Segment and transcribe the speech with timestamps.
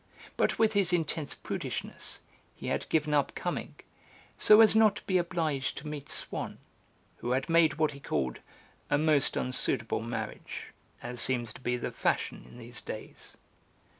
[0.35, 2.21] But with his intense prudishness
[2.55, 3.75] he had given up coming,
[4.35, 6.57] so as not to be obliged to meet Swann,
[7.17, 8.39] who had made what he called
[8.89, 13.37] "a most unsuitable marriage, as seems to be the fashion in these days."